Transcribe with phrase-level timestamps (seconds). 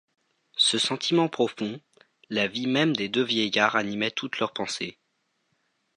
[0.57, 1.79] Ce sentiment profond,
[2.31, 4.97] la vie même des deux vieillards, animait toutes leurs pensées.